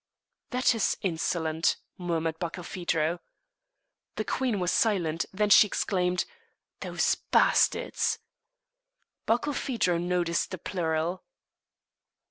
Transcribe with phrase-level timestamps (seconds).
[0.49, 3.19] "That is insolent," murmured Barkilphedro.
[4.15, 6.25] The queen was silent; then she exclaimed,
[6.79, 8.17] "Those bastards!"
[9.27, 11.23] Barkilphedro noticed the plural.